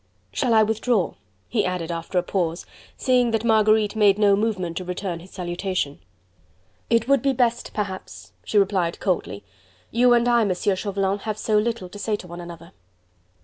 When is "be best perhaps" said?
7.21-8.31